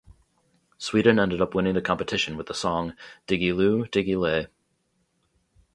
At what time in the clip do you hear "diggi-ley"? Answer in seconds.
3.85-4.47